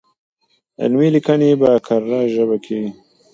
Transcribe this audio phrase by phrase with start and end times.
[0.81, 2.89] علمي ليکنې په کره ژبه کيږي.